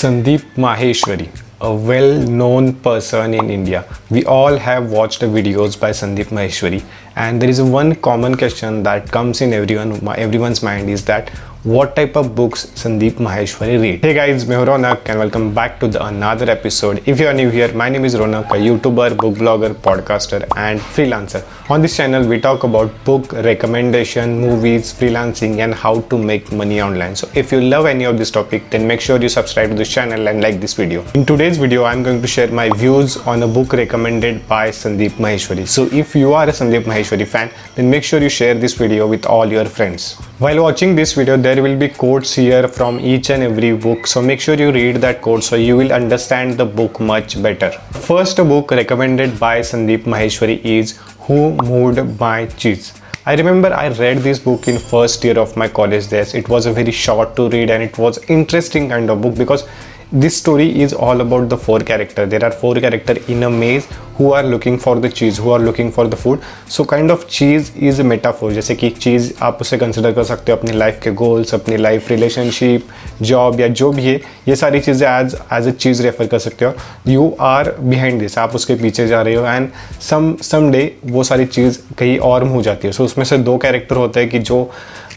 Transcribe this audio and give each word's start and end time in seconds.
Sandeep 0.00 0.40
Maheshwari, 0.56 1.28
a 1.60 1.74
well 1.74 2.18
known 2.26 2.72
person 2.76 3.34
in 3.34 3.50
India. 3.50 3.84
We 4.08 4.24
all 4.24 4.56
have 4.56 4.90
watched 4.90 5.20
the 5.20 5.26
videos 5.26 5.78
by 5.78 5.90
Sandeep 5.90 6.30
Maheshwari, 6.36 6.82
and 7.16 7.42
there 7.42 7.50
is 7.50 7.60
one 7.60 7.94
common 7.96 8.34
question 8.34 8.82
that 8.84 9.12
comes 9.12 9.42
in 9.42 9.52
everyone 9.52 9.92
everyone's 10.16 10.62
mind 10.62 10.88
is 10.88 11.04
that 11.04 11.28
what 11.62 11.94
type 11.94 12.16
of 12.16 12.34
books 12.34 12.64
Sandeep 12.68 13.16
Maheshwari 13.16 13.78
read. 13.78 14.02
Hey 14.02 14.14
guys, 14.14 14.48
me 14.48 14.54
Ronak 14.54 15.06
and 15.10 15.18
welcome 15.18 15.52
back 15.52 15.78
to 15.80 15.88
the 15.88 16.02
another 16.06 16.50
episode. 16.50 17.02
If 17.04 17.20
you 17.20 17.26
are 17.26 17.34
new 17.34 17.50
here, 17.50 17.70
my 17.74 17.90
name 17.90 18.06
is 18.06 18.14
Ronak, 18.14 18.46
a 18.46 18.54
YouTuber, 18.54 19.18
book 19.18 19.34
blogger, 19.34 19.74
podcaster 19.74 20.42
and 20.56 20.80
freelancer. 20.80 21.44
On 21.70 21.82
this 21.82 21.98
channel, 21.98 22.26
we 22.26 22.40
talk 22.40 22.64
about 22.64 22.90
book 23.04 23.30
recommendation, 23.32 24.40
movies, 24.40 24.90
freelancing 24.90 25.58
and 25.58 25.74
how 25.74 26.00
to 26.00 26.16
make 26.16 26.50
money 26.50 26.80
online. 26.80 27.14
So 27.14 27.28
if 27.34 27.52
you 27.52 27.60
love 27.60 27.84
any 27.84 28.04
of 28.04 28.16
this 28.16 28.30
topic, 28.30 28.70
then 28.70 28.86
make 28.86 29.02
sure 29.02 29.20
you 29.20 29.28
subscribe 29.28 29.68
to 29.68 29.74
this 29.74 29.92
channel 29.92 30.28
and 30.28 30.40
like 30.40 30.60
this 30.60 30.72
video. 30.72 31.04
In 31.12 31.26
today's 31.26 31.58
video, 31.58 31.84
I'm 31.84 32.02
going 32.02 32.22
to 32.22 32.26
share 32.26 32.50
my 32.50 32.70
views 32.70 33.18
on 33.18 33.42
a 33.42 33.48
book 33.48 33.74
recommended 33.74 34.48
by 34.48 34.70
Sandeep 34.70 35.10
Maheshwari. 35.26 35.68
So 35.68 35.84
if 35.92 36.16
you 36.16 36.32
are 36.32 36.48
a 36.48 36.52
Sandeep 36.52 36.84
Maheshwari 36.84 37.26
fan, 37.26 37.50
then 37.74 37.90
make 37.90 38.02
sure 38.02 38.18
you 38.18 38.30
share 38.30 38.54
this 38.54 38.72
video 38.72 39.06
with 39.06 39.26
all 39.26 39.46
your 39.52 39.66
friends. 39.66 40.16
While 40.40 40.62
watching 40.62 40.96
this 40.96 41.12
video, 41.12 41.36
there 41.36 41.62
will 41.62 41.76
be 41.76 41.88
quotes 41.90 42.32
here 42.32 42.66
from 42.66 42.98
each 42.98 43.28
and 43.28 43.42
every 43.42 43.76
book. 43.76 44.06
So 44.06 44.22
make 44.22 44.40
sure 44.40 44.54
you 44.54 44.72
read 44.72 44.96
that 45.02 45.20
quote 45.20 45.44
so 45.44 45.54
you 45.54 45.76
will 45.76 45.92
understand 45.92 46.56
the 46.56 46.64
book 46.64 46.98
much 46.98 47.42
better. 47.42 47.70
First 48.08 48.38
book 48.38 48.70
recommended 48.70 49.38
by 49.38 49.60
Sandeep 49.60 50.04
Maheshwari 50.04 50.64
is 50.64 50.96
Who 51.26 51.52
Moved 51.56 52.18
My 52.18 52.46
Cheese. 52.46 52.94
I 53.26 53.34
remember 53.34 53.70
I 53.74 53.88
read 53.88 54.20
this 54.28 54.38
book 54.38 54.66
in 54.66 54.78
first 54.78 55.22
year 55.22 55.38
of 55.38 55.58
my 55.58 55.68
college 55.68 56.08
days. 56.08 56.32
It 56.32 56.48
was 56.48 56.64
a 56.64 56.72
very 56.72 56.90
short 56.90 57.36
to 57.36 57.50
read 57.50 57.68
and 57.68 57.82
it 57.82 57.98
was 57.98 58.16
interesting 58.30 58.88
kind 58.88 59.10
of 59.10 59.20
book 59.20 59.34
because 59.34 59.68
this 60.12 60.36
story 60.36 60.80
is 60.80 60.92
all 60.92 61.20
about 61.20 61.48
the 61.48 61.56
four 61.56 61.78
character 61.78 62.26
there 62.26 62.44
are 62.44 62.50
four 62.50 62.74
character 62.74 63.14
in 63.28 63.44
a 63.44 63.50
maze 63.50 63.86
who 64.16 64.32
are 64.32 64.42
looking 64.42 64.76
for 64.76 64.98
the 64.98 65.08
cheese 65.08 65.38
who 65.38 65.50
are 65.50 65.60
looking 65.60 65.92
for 65.92 66.08
the 66.08 66.16
food 66.16 66.40
so 66.66 66.84
kind 66.84 67.12
of 67.12 67.28
cheese 67.28 67.70
is 67.76 68.00
a 68.00 68.04
metaphor 68.04 68.50
जैसे 68.52 68.74
कि 68.74 68.90
चीज़ 68.90 69.32
आप 69.42 69.58
उसे 69.60 69.78
consider 69.78 70.12
कर 70.12 70.24
सकते 70.24 70.52
हो 70.52 70.58
अपनी 70.58 70.72
life 70.72 71.00
के 71.02 71.10
goals 71.20 71.54
अपनी 71.54 71.76
लाइफ 71.76 72.10
रिलेशनशिप 72.10 72.88
जॉब 73.22 73.60
या 73.60 73.68
जो 73.68 73.90
भी 73.92 74.02
है 74.02 74.20
ये 74.48 74.56
सारी 74.56 74.80
चीज़ें 74.80 75.08
एज 75.08 75.36
एज 75.52 75.68
अ 75.68 75.70
चीज़ 75.70 76.02
रेफर 76.02 76.26
कर 76.26 76.38
सकते 76.38 76.64
हो 76.64 76.72
यू 77.08 77.32
आर 77.40 77.74
बिहाइंड 77.80 78.20
दिस 78.20 78.38
आप 78.38 78.54
उसके 78.54 78.74
पीछे 78.82 79.06
जा 79.08 79.22
रहे 79.22 79.34
हो 79.34 79.46
एंड 79.46 79.68
सम 80.10 80.34
सम 80.42 80.70
डे 80.72 80.82
वो 81.06 81.24
सारी 81.24 81.46
चीज़ 81.46 81.78
कहीं 81.98 82.18
और 82.18 82.48
हो 82.48 82.62
जाती 82.62 82.86
है 82.86 82.92
सो 82.92 83.02
so, 83.02 83.10
उसमें 83.10 83.24
से 83.24 83.38
दो 83.38 83.56
कैरेक्टर 83.58 83.96
होते 83.96 84.20
हैं 84.20 84.28
कि 84.30 84.38
जो 84.38 84.70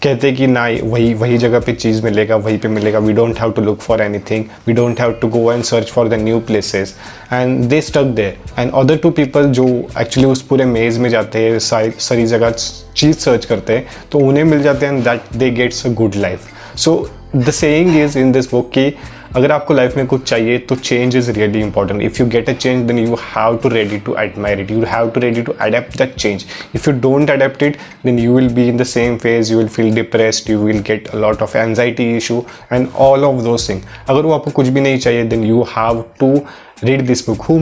कहते 0.03 0.27
हैं 0.27 0.35
कि 0.37 0.47
ना, 0.47 0.65
वही 0.83 1.13
वही 1.13 1.37
जगह 1.37 1.59
पे 1.59 1.73
चीज़ 1.73 2.03
मिलेगा, 2.03 2.35
वही 2.35 2.57
पे 2.57 2.67
मिलेगा। 2.67 2.99
We 2.99 3.13
don't 3.13 3.39
have 3.39 3.51
to 3.51 3.61
look 3.61 3.79
for 3.81 4.01
anything 4.29 4.45
we 4.67 4.73
don't 4.73 4.99
have 5.01 5.11
to 5.21 5.27
go 5.27 5.51
and 5.53 5.63
search 5.63 5.91
for 5.91 6.09
the 6.09 6.13
new 6.21 6.39
places 6.47 6.95
and 7.33 7.63
they 7.69 7.81
stuck 7.81 8.03
there 8.15 8.59
and 8.59 8.71
other 8.73 8.97
to 8.97 9.09
people 9.11 9.51
जो 9.51 9.67
एक्चुअली 9.99 10.29
उस 10.29 10.41
पूरे 10.41 10.65
मेज़ 10.65 10.99
में 10.99 11.09
जाते 11.09 11.39
हैं, 11.39 11.59
सारी 11.59 12.25
जगह 12.25 12.49
चीज़ 12.95 13.17
सर्च 13.17 13.45
करते 13.45 13.73
हैं 13.73 13.85
तो 14.11 14.19
उन्हें 14.19 14.43
मिल 14.43 14.61
जाते 14.63 14.85
हैं 14.85 14.93
and 14.93 15.03
that 15.03 15.35
they 15.35 15.49
gets 15.51 15.85
a 15.85 15.89
good 15.93 16.15
life 16.15 16.77
so 16.77 16.97
the 17.35 17.51
saying 17.51 17.97
is 17.97 18.17
in 18.19 18.31
this 18.31 18.51
book 18.51 18.69
कि 18.77 18.93
अगर 19.35 19.51
आपको 19.51 19.73
लाइफ 19.73 19.95
में 19.97 20.05
कुछ 20.07 20.23
चाहिए 20.29 20.57
तो 20.69 20.75
change 20.75 21.15
is 21.17 21.29
really 21.31 21.61
important 21.61 22.01
if 22.01 22.19
you 22.19 22.25
get 22.29 22.49
a 22.49 22.53
change 22.53 22.85
then 22.87 22.99
you 22.99 23.15
have 23.21 23.55
to 23.63 23.69
ready 23.69 23.97
to 24.05 24.15
admire 24.19 24.59
it 24.61 24.71
you 24.71 24.83
have 24.87 25.09
to 25.11 25.19
ready 25.21 25.41
to 25.41 25.53
adapt 25.61 25.97
that 25.97 26.15
change 26.15 26.45
if 26.75 26.89
you 26.89 26.95
don't 26.99 27.31
adapt 27.31 27.63
it 27.63 27.77
then 28.05 28.19
you 28.19 28.35
will 28.35 28.49
be 28.53 28.67
in 28.69 28.77
the 28.77 28.83
same 28.91 29.17
phase 29.23 29.51
you 29.51 29.57
will 29.57 29.67
feel 29.67 29.93
depressed 29.95 30.49
you 30.49 30.59
will 30.65 30.79
get 30.87 31.07
a 31.07 31.17
lot 31.17 31.41
of 31.41 31.57
anxiety 31.57 32.15
issue 32.17 32.43
and 32.73 32.87
all 33.07 33.25
of 33.25 33.41
those 33.43 33.67
thing 33.69 33.81
अगर 34.09 34.21
वो 34.21 34.33
आपको 34.33 34.51
कुछ 34.51 34.67
भी 34.67 34.81
नहीं 34.81 34.99
चाहिए 34.99 35.23
then 35.23 35.43
you 35.43 35.65
have 35.77 36.03
to 36.19 36.37
read 36.85 37.01
this 37.07 37.21
book 37.21 37.43
who 37.43 37.53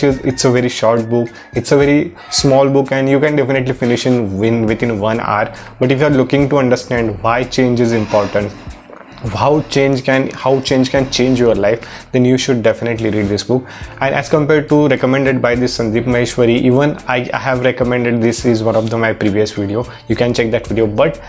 cheese 0.00 0.18
it's 0.30 0.44
a 0.44 0.50
very 0.50 0.68
short 0.68 1.08
book 1.08 1.28
it's 1.54 1.72
a 1.72 1.76
very 1.76 2.14
small 2.30 2.68
book 2.68 2.92
and 2.92 3.08
you 3.08 3.18
can 3.18 3.34
definitely 3.34 3.72
finish 3.72 4.06
in 4.06 4.38
win 4.38 4.66
within 4.66 5.00
one 5.00 5.18
hour 5.18 5.50
but 5.80 5.90
if 5.90 6.00
you 6.00 6.06
are 6.06 6.16
looking 6.20 6.48
to 6.48 6.58
understand 6.58 7.18
why 7.22 7.42
change 7.42 7.80
is 7.80 7.92
important 7.92 8.75
how 9.34 9.62
change 9.62 10.04
can 10.04 10.28
how 10.30 10.60
change 10.60 10.90
can 10.90 11.10
change 11.10 11.38
your 11.40 11.54
life 11.54 11.86
then 12.12 12.24
you 12.24 12.36
should 12.36 12.62
definitely 12.62 13.10
read 13.10 13.26
this 13.26 13.44
book. 13.44 13.66
And 14.00 14.14
as 14.14 14.28
compared 14.28 14.68
to 14.68 14.88
recommended 14.88 15.40
by 15.40 15.54
this 15.54 15.78
sandeep 15.78 16.04
maheshwari 16.04 16.58
even 16.70 16.96
i, 17.08 17.28
I 17.32 17.38
have 17.38 17.60
recommended 17.60 18.22
this 18.22 18.44
is 18.44 18.62
one 18.62 18.76
of 18.76 18.90
the 18.90 18.98
my 18.98 19.12
previous 19.12 19.52
video. 19.52 19.86
You 20.08 20.16
can 20.16 20.34
check 20.34 20.50
that 20.50 20.66
video 20.66 20.86
but 20.86 21.22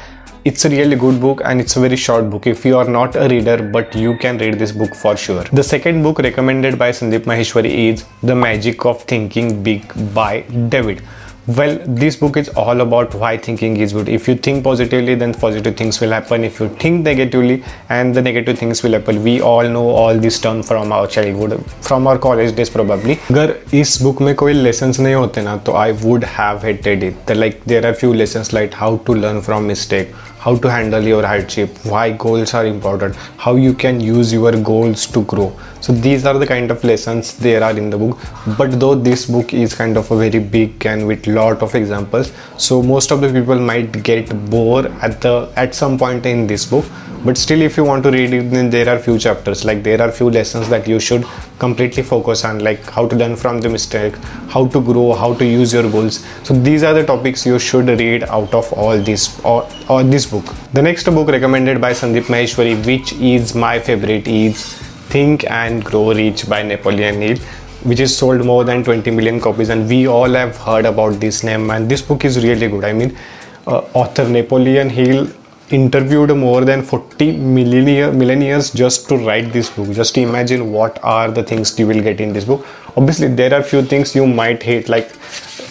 it's 0.46 0.64
a 0.66 0.70
really 0.70 0.96
good 0.96 1.20
book 1.20 1.42
and 1.44 1.60
it's 1.60 1.76
a 1.76 1.80
very 1.80 1.98
short 1.98 2.30
book. 2.30 2.48
If 2.48 2.66
you 2.66 2.78
are 2.78 2.88
not 2.88 3.16
a 3.16 3.28
reader 3.28 3.62
but 3.62 3.96
you 3.96 4.18
can 4.18 4.38
read 4.38 4.60
this 4.60 4.72
book 4.72 4.96
for 4.96 5.18
sure. 5.18 5.44
The 5.44 5.64
second 5.64 6.04
book 6.04 6.20
recommended 6.20 6.78
by 6.78 6.92
sandeep 6.92 7.32
maheshwari 7.32 7.74
is 7.90 8.06
the 8.24 8.36
magic 8.36 8.86
of 8.86 9.04
thinking 9.04 9.64
big 9.64 9.94
by 10.14 10.42
david 10.76 11.02
well 11.47 11.77
this 11.87 12.15
book 12.15 12.37
is 12.37 12.49
all 12.51 12.81
about 12.83 13.13
why 13.17 13.37
thinking 13.37 13.77
is 13.77 13.93
good 13.93 14.09
if 14.09 14.29
you 14.29 14.35
think 14.37 14.63
positively 14.63 15.17
then 15.17 15.35
positive 15.35 15.77
things 15.77 16.01
will 16.01 16.13
happen 16.13 16.45
if 16.45 16.61
you 16.61 16.69
think 16.83 17.03
negatively 17.03 17.65
and 17.89 18.15
the 18.15 18.23
negative 18.23 18.57
things 18.57 18.81
will 18.85 18.93
happen 18.93 19.21
we 19.25 19.41
all 19.41 19.69
know 19.69 19.89
all 19.89 20.17
this 20.17 20.41
term 20.41 20.63
from 20.63 20.93
our 20.93 21.09
childhood 21.09 21.67
from 21.81 22.07
our 22.07 22.17
college 22.17 22.55
days 22.55 22.71
probably 22.71 23.17
अगर 23.31 23.55
इस 23.75 23.99
book 24.03 24.23
में 24.23 24.35
कोई 24.43 24.55
lessons 24.63 25.01
नहीं 25.01 25.15
होते 25.15 25.43
ना 25.43 25.57
तो 25.67 25.73
I 25.73 25.91
would 26.05 26.25
have 26.39 26.63
hated 26.63 27.03
it 27.03 27.37
like 27.37 27.65
there 27.65 27.85
are 27.91 27.95
few 28.05 28.15
lessons 28.15 28.53
like 28.53 28.73
how 28.85 28.97
to 29.09 29.15
learn 29.25 29.43
from 29.49 29.67
mistake 29.67 30.15
how 30.45 30.57
to 30.63 30.71
handle 30.71 31.05
your 31.09 31.25
hardship 31.27 31.85
why 31.91 32.07
goals 32.27 32.55
are 32.55 32.65
important 32.67 33.17
how 33.45 33.57
you 33.65 33.75
can 33.85 34.01
use 34.01 34.33
your 34.33 34.53
goals 34.71 35.07
to 35.17 35.23
grow 35.35 35.53
so 35.82 35.94
these 35.94 36.26
are 36.26 36.38
the 36.38 36.48
kind 36.48 36.72
of 36.72 36.84
lessons 36.84 37.38
there 37.38 37.64
are 37.64 37.78
in 37.78 37.90
the 37.90 37.98
book. 37.98 38.18
But 38.58 38.80
though 38.80 38.96
this 38.96 39.26
book 39.26 39.54
is 39.54 39.74
kind 39.74 39.98
of 39.98 40.10
a 40.12 40.18
very 40.18 40.40
big 40.40 40.86
and 40.86 41.08
with 41.08 41.28
lot 41.28 41.62
of 41.62 41.76
examples 41.76 42.32
so 42.58 42.82
most 42.82 43.12
of 43.12 43.22
the 43.22 43.32
people 43.32 43.60
might 43.60 44.04
get 44.04 44.30
bored 44.50 44.88
at 45.02 45.22
the 45.22 45.52
at 45.56 45.76
some 45.76 45.98
point 45.98 46.26
in 46.26 46.48
this 46.48 46.66
book. 46.66 46.86
But 47.26 47.38
still 47.38 47.62
if 47.62 47.78
you 47.78 47.84
want 47.84 48.04
to 48.04 48.12
read 48.12 48.34
it 48.34 48.52
then 48.52 48.70
there 48.70 48.88
are 48.90 49.00
few 49.00 49.18
chapters. 49.18 49.66
Like 49.66 49.84
there 49.84 50.02
are 50.02 50.12
few 50.12 50.30
lessons 50.30 50.70
that 50.70 50.88
you 50.88 51.00
should 51.00 51.26
completely 51.60 52.04
focus 52.04 52.44
on 52.46 52.60
like 52.60 52.90
how 52.90 53.08
to 53.08 53.16
learn 53.16 53.36
from 53.36 53.60
the 53.60 53.70
mistake 53.70 54.16
how 54.50 54.68
to 54.68 54.80
grow 54.80 55.14
how 55.14 55.34
to 55.34 55.46
use 55.46 55.74
your 55.74 55.90
goals. 55.92 56.26
So 56.44 56.54
these 56.54 56.84
are 56.84 56.94
the 56.94 57.06
topics 57.06 57.46
you 57.46 57.60
should 57.60 57.88
read 57.88 58.24
out 58.24 58.54
of 58.54 58.72
all 58.74 58.98
this 58.98 59.40
or, 59.44 59.68
or 59.90 60.04
this 60.04 60.26
book. 60.26 60.46
The 60.74 60.82
next 60.82 61.06
book 61.06 61.28
recommended 61.28 61.82
by 61.82 61.92
sandeep 61.92 62.26
maheshwari 62.36 62.86
which 62.86 63.14
is 63.14 63.56
my 63.56 63.80
favorite 63.80 64.28
is 64.28 64.87
think 65.16 65.50
and 65.50 65.84
grow 65.84 66.14
rich 66.14 66.48
by 66.50 66.62
napoleon 66.64 67.22
hill 67.22 67.38
which 67.84 68.00
is 68.00 68.16
sold 68.18 68.44
more 68.46 68.64
than 68.64 68.84
20 68.84 69.12
million 69.12 69.40
copies 69.40 69.70
and 69.70 69.88
we 69.88 70.08
all 70.08 70.30
have 70.30 70.58
heard 70.58 70.86
about 70.86 71.20
this 71.20 71.44
name 71.44 71.70
and 71.72 71.90
this 71.90 72.02
book 72.02 72.26
is 72.26 72.44
really 72.44 72.68
good. 72.68 72.84
I 72.84 72.94
mean 72.94 73.18
uh, 73.68 73.80
author 73.94 74.28
napoleon 74.28 74.90
hill 74.90 75.28
interviewed 75.70 76.36
more 76.36 76.64
than 76.64 76.82
40 76.82 77.38
millionaires 77.38 78.72
just 78.72 79.08
to 79.10 79.18
write 79.18 79.52
this 79.52 79.70
book. 79.70 79.92
Just 79.92 80.18
imagine 80.18 80.72
what 80.72 81.00
are 81.04 81.30
the 81.30 81.44
things 81.44 81.78
you 81.78 81.88
will 81.88 82.02
get 82.02 82.22
in 82.22 82.34
this 82.34 82.46
book. 82.46 82.66
Obviously 82.96 83.28
there 83.28 83.54
are 83.54 83.62
few 83.62 83.82
things 83.82 84.16
you 84.16 84.26
might 84.26 84.64
hate 84.64 84.90
like 84.90 85.12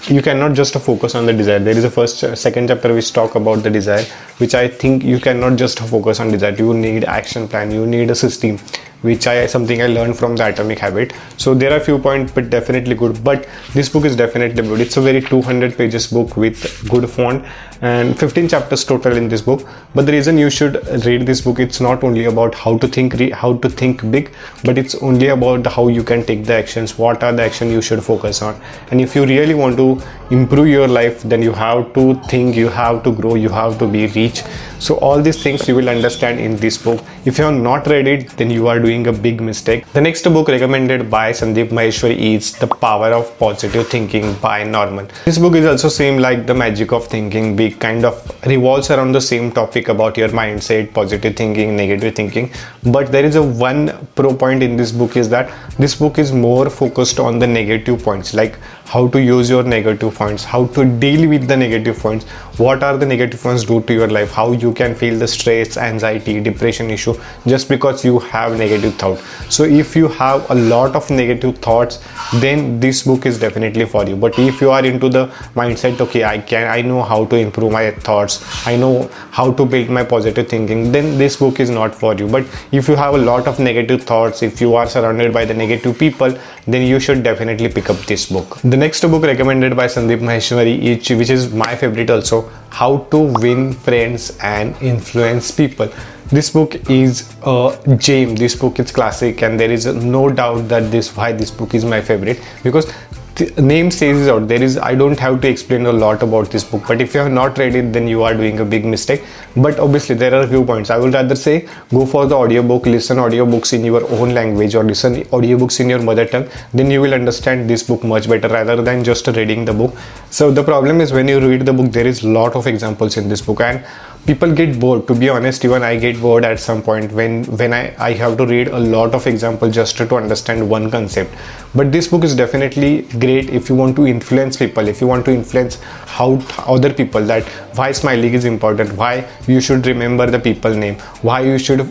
you 0.08 0.22
cannot 0.22 0.54
just 0.54 0.74
focus 0.74 1.14
on 1.14 1.26
the 1.26 1.32
desire. 1.32 1.58
There 1.58 1.76
is 1.76 1.84
a 1.84 1.90
first 1.90 2.20
second 2.36 2.68
chapter 2.68 2.94
which 2.94 3.12
talk 3.12 3.34
about 3.34 3.62
the 3.64 3.70
desire 3.70 4.04
which 4.38 4.54
i 4.54 4.68
think 4.68 5.02
you 5.02 5.18
cannot 5.18 5.56
just 5.56 5.80
focus 5.80 6.20
on 6.20 6.30
desire. 6.30 6.52
You 6.52 6.74
need 6.74 7.04
action 7.04 7.48
plan. 7.48 7.70
You 7.70 7.86
need 7.86 8.10
a 8.10 8.14
system 8.14 8.58
which 9.06 9.26
I 9.26 9.46
something 9.46 9.82
I 9.82 9.86
learned 9.86 10.16
from 10.20 10.36
the 10.36 10.46
Atomic 10.48 10.78
Habit. 10.78 11.12
So 11.36 11.54
there 11.54 11.72
are 11.72 11.80
few 11.80 11.98
points, 11.98 12.32
but 12.32 12.50
definitely 12.50 12.94
good. 12.94 13.22
But 13.22 13.48
this 13.72 13.88
book 13.88 14.04
is 14.04 14.16
definitely 14.16 14.62
good. 14.62 14.80
It's 14.80 14.96
a 14.96 15.00
very 15.00 15.22
200 15.22 15.76
pages 15.76 16.06
book 16.18 16.36
with 16.36 16.88
good 16.88 17.08
font 17.08 17.44
and 17.82 18.18
15 18.18 18.48
chapters 18.48 18.84
total 18.84 19.16
in 19.16 19.28
this 19.28 19.42
book. 19.42 19.66
But 19.94 20.06
the 20.06 20.12
reason 20.12 20.38
you 20.38 20.50
should 20.50 20.86
read 21.04 21.26
this 21.26 21.40
book, 21.40 21.58
it's 21.58 21.80
not 21.80 22.04
only 22.04 22.24
about 22.24 22.54
how 22.54 22.78
to 22.78 22.88
think 22.88 23.14
how 23.32 23.56
to 23.58 23.68
think 23.68 24.10
big, 24.10 24.32
but 24.64 24.78
it's 24.78 24.94
only 24.96 25.28
about 25.28 25.66
how 25.66 25.88
you 25.88 26.02
can 26.02 26.24
take 26.24 26.44
the 26.44 26.54
actions. 26.54 26.98
What 26.98 27.22
are 27.22 27.32
the 27.32 27.42
action 27.42 27.70
you 27.70 27.82
should 27.82 28.02
focus 28.02 28.42
on? 28.42 28.60
And 28.90 29.00
if 29.00 29.14
you 29.14 29.24
really 29.24 29.54
want 29.54 29.76
to 29.76 30.00
improve 30.30 30.68
your 30.68 30.88
life, 30.88 31.22
then 31.22 31.42
you 31.42 31.52
have 31.52 31.92
to 31.94 32.14
think, 32.24 32.56
you 32.56 32.68
have 32.68 33.02
to 33.04 33.12
grow, 33.12 33.34
you 33.34 33.48
have 33.48 33.78
to 33.78 33.86
be 33.86 34.06
rich. 34.08 34.42
So 34.78 34.96
all 34.98 35.22
these 35.22 35.42
things 35.42 35.66
you 35.68 35.74
will 35.74 35.88
understand 35.88 36.40
in 36.40 36.56
this 36.56 36.76
book. 36.76 37.02
If 37.24 37.38
you 37.38 37.44
have 37.44 37.54
not 37.54 37.86
read 37.86 38.06
it, 38.06 38.30
then 38.36 38.50
you 38.50 38.68
are 38.68 38.78
doing 38.78 39.06
a 39.06 39.12
big 39.12 39.40
mistake. 39.40 39.90
The 39.92 40.00
next 40.00 40.24
book 40.24 40.48
recommended 40.48 41.10
by 41.10 41.32
Sandeep 41.32 41.68
Maheshwari 41.68 42.34
is 42.34 42.52
The 42.52 42.66
Power 42.66 43.12
of 43.12 43.38
Positive 43.38 43.88
Thinking 43.88 44.34
by 44.34 44.64
Norman. 44.64 45.08
This 45.24 45.38
book 45.38 45.54
is 45.54 45.66
also 45.66 45.88
same 45.88 46.18
like 46.18 46.46
The 46.46 46.54
Magic 46.54 46.92
of 46.92 47.06
Thinking 47.06 47.56
Big 47.56 47.65
kind 47.70 48.04
of 48.04 48.46
revolves 48.46 48.90
around 48.90 49.12
the 49.12 49.20
same 49.20 49.52
topic 49.52 49.88
about 49.88 50.16
your 50.16 50.28
mindset, 50.28 50.92
positive 50.92 51.36
thinking, 51.36 51.76
negative 51.76 52.14
thinking. 52.14 52.50
But 52.84 53.12
there 53.12 53.24
is 53.24 53.36
a 53.36 53.42
one 53.42 54.06
pro 54.14 54.34
point 54.34 54.62
in 54.62 54.76
this 54.76 54.92
book 54.92 55.16
is 55.16 55.28
that 55.30 55.52
this 55.78 55.94
book 55.94 56.18
is 56.18 56.32
more 56.32 56.70
focused 56.70 57.20
on 57.20 57.38
the 57.38 57.46
negative 57.46 58.02
points 58.02 58.34
like 58.34 58.58
how 58.86 59.06
to 59.08 59.20
use 59.20 59.50
your 59.50 59.62
negative 59.62 60.14
points 60.14 60.44
how 60.44 60.66
to 60.66 60.84
deal 61.06 61.28
with 61.28 61.46
the 61.48 61.56
negative 61.56 61.98
points 61.98 62.24
what 62.58 62.82
are 62.82 62.96
the 62.96 63.06
negative 63.06 63.42
points 63.42 63.64
do 63.64 63.80
to 63.82 63.92
your 63.92 64.08
life 64.08 64.32
how 64.32 64.52
you 64.52 64.72
can 64.72 64.94
feel 64.94 65.18
the 65.18 65.28
stress 65.28 65.76
anxiety 65.76 66.40
depression 66.40 66.90
issue 66.90 67.14
just 67.46 67.68
because 67.68 68.04
you 68.04 68.18
have 68.18 68.56
negative 68.58 68.94
thought. 68.94 69.18
So 69.50 69.64
if 69.64 69.94
you 69.94 70.08
have 70.08 70.48
a 70.50 70.54
lot 70.54 70.96
of 70.96 71.10
negative 71.10 71.58
thoughts 71.58 72.02
then 72.34 72.80
this 72.80 73.02
book 73.02 73.26
is 73.26 73.38
definitely 73.38 73.86
for 73.86 74.06
you. 74.06 74.16
But 74.16 74.38
if 74.38 74.60
you 74.60 74.70
are 74.70 74.84
into 74.84 75.08
the 75.08 75.26
mindset 75.54 76.00
okay 76.00 76.24
i 76.24 76.38
can 76.38 76.66
i 76.68 76.80
know 76.80 77.02
how 77.02 77.24
to 77.26 77.36
improve 77.36 77.72
my 77.72 77.90
thoughts 77.90 78.42
i 78.66 78.76
know 78.76 79.10
how 79.30 79.52
to 79.52 79.66
build 79.66 79.90
my 79.90 80.04
positive 80.04 80.48
thinking 80.48 80.90
then 80.92 81.18
this 81.18 81.36
book 81.36 81.60
is 81.60 81.70
not 81.70 81.94
for 81.94 82.14
you. 82.14 82.28
But 82.28 82.46
if 82.72 82.88
you 82.88 82.96
have 82.96 83.14
a 83.14 83.18
lot 83.18 83.46
of 83.48 83.58
negative 83.58 84.04
thoughts 84.04 84.42
if 84.42 84.60
you 84.60 84.74
are 84.74 84.86
surrounded 84.86 85.32
by 85.32 85.44
the 85.44 85.54
negative 85.54 85.98
people 85.98 86.34
then 86.66 86.82
you 86.86 86.98
should 87.00 87.22
definitely 87.22 87.68
pick 87.68 87.90
up 87.90 87.98
this 88.06 88.26
book. 88.26 88.58
the 88.62 88.75
next 88.76 89.02
book 89.02 89.22
recommended 89.22 89.76
by 89.76 89.86
sandeep 89.86 90.20
maheshwari 90.28 90.74
which 91.18 91.30
is 91.30 91.52
my 91.52 91.74
favorite 91.76 92.10
also 92.10 92.48
how 92.70 92.98
to 93.14 93.18
win 93.44 93.72
friends 93.72 94.36
and 94.42 94.76
influence 94.82 95.50
people. 95.50 95.88
This 96.28 96.50
book 96.50 96.74
is 96.90 97.32
a 97.44 97.78
gem. 97.96 98.34
This 98.34 98.56
book 98.56 98.80
is 98.80 98.90
classic 98.90 99.42
and 99.42 99.60
there 99.60 99.70
is 99.70 99.86
no 99.86 100.28
doubt 100.28 100.68
that 100.68 100.90
this 100.90 101.16
why 101.16 101.32
this 101.32 101.50
book 101.50 101.74
is 101.74 101.84
my 101.84 102.00
favorite 102.00 102.40
because 102.64 102.92
the 103.36 103.62
name 103.62 103.90
says 103.90 104.26
it 104.26 104.30
out 104.30 104.48
there 104.48 104.62
is 104.62 104.78
i 104.78 104.94
don't 104.94 105.18
have 105.18 105.40
to 105.40 105.48
explain 105.48 105.86
a 105.86 105.92
lot 105.92 106.22
about 106.22 106.50
this 106.50 106.64
book 106.64 106.84
but 106.88 107.00
if 107.00 107.14
you 107.14 107.20
have 107.20 107.32
not 107.32 107.58
read 107.58 107.74
it 107.74 107.92
then 107.92 108.06
you 108.08 108.22
are 108.22 108.34
doing 108.34 108.60
a 108.60 108.64
big 108.64 108.84
mistake. 108.84 109.24
But 109.56 109.78
obviously 109.78 110.14
there 110.14 110.34
are 110.34 110.42
a 110.42 110.48
few 110.48 110.64
points. 110.64 110.90
I 110.90 110.98
would 110.98 111.14
rather 111.14 111.34
say 111.34 111.68
go 111.90 112.04
for 112.06 112.26
the 112.26 112.34
audiobook 112.34 112.86
listen 112.86 113.18
audiobooks 113.18 113.72
in 113.72 113.84
your 113.84 114.02
own 114.18 114.34
language 114.34 114.74
or 114.74 114.84
listen 114.84 115.16
audiobooks 115.36 115.80
in 115.80 115.88
your 115.88 116.02
mother 116.02 116.26
tongue. 116.26 116.48
Then 116.74 116.90
you 116.90 117.00
will 117.00 117.14
understand 117.14 117.70
this 117.70 117.82
book 117.82 118.04
much 118.04 118.28
better 118.28 118.48
rather 118.48 118.82
than 118.82 119.04
just 119.04 119.26
reading 119.26 119.64
the 119.64 119.72
book. 119.72 119.96
So 120.30 120.50
the 120.50 120.62
problem 120.62 121.00
is 121.00 121.12
when 121.12 121.28
you 121.28 121.40
read 121.40 121.64
the 121.66 121.72
book 121.72 121.90
there 121.92 122.06
is 122.06 122.22
lot 122.22 122.54
of 122.54 122.66
examples 122.66 123.16
in 123.16 123.28
this 123.28 123.40
book. 123.40 123.60
And 123.60 123.84
people 124.26 124.52
get 124.52 124.78
bored. 124.80 125.06
To 125.06 125.14
be 125.14 125.28
honest 125.28 125.64
even 125.64 125.82
i 125.82 125.96
get 125.96 126.20
bored 126.20 126.44
at 126.44 126.58
some 126.58 126.82
point 126.82 127.12
when 127.12 127.44
when 127.60 127.72
i 127.72 127.82
i 128.06 128.12
have 128.12 128.36
to 128.38 128.46
read 128.46 128.68
a 128.68 128.78
lot 128.78 129.14
of 129.14 129.26
examples 129.26 129.74
just 129.74 129.96
to, 129.96 130.16
understand 130.16 130.68
one 130.68 130.90
concept. 130.90 131.34
But 131.74 131.92
this 131.92 132.08
book 132.08 132.24
is 132.24 132.34
definitely 132.34 133.02
great 133.24 133.50
if 133.50 133.68
you 133.68 133.74
want 133.74 133.96
to 133.96 134.06
influence 134.06 134.56
people 134.56 134.88
if 134.88 135.00
you 135.00 135.06
want 135.06 135.24
to 135.26 135.32
influence 135.32 135.80
how 136.06 136.28
other 136.74 136.92
people 136.92 137.24
that 137.32 137.44
why 137.78 137.92
smiling 137.92 138.34
is 138.34 138.44
important 138.44 138.92
why 138.94 139.28
you 139.46 139.60
should 139.60 139.86
remember 139.86 140.26
the 140.26 140.38
people 140.38 140.74
name 140.74 140.96
why 141.30 141.40
you 141.42 141.58
should 141.58 141.84